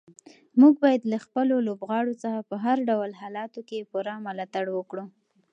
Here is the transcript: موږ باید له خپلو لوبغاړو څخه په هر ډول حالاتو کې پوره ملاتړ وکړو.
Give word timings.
موږ 0.59 0.73
باید 0.83 1.01
له 1.11 1.17
خپلو 1.25 1.55
لوبغاړو 1.67 2.13
څخه 2.23 2.39
په 2.49 2.55
هر 2.65 2.77
ډول 2.89 3.11
حالاتو 3.21 3.59
کې 3.69 3.87
پوره 3.91 4.13
ملاتړ 4.25 4.65
وکړو. 4.73 5.05